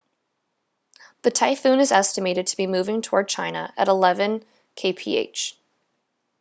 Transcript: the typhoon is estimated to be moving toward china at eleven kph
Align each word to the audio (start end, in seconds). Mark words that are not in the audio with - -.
the 1.21 1.29
typhoon 1.29 1.79
is 1.79 1.91
estimated 1.91 2.47
to 2.47 2.57
be 2.57 2.65
moving 2.65 3.03
toward 3.03 3.27
china 3.27 3.71
at 3.77 3.87
eleven 3.87 4.43
kph 4.75 5.53